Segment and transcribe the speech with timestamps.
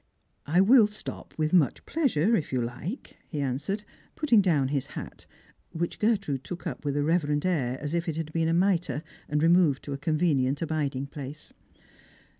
[0.47, 3.83] "I will stop with much pleasure, if you like,' he answered,
[4.15, 5.27] putting down his hat,
[5.73, 9.03] which Gertrude took up with a reverent air, as if it had been a mitre,
[9.29, 11.53] and removed to a convenient abiding place.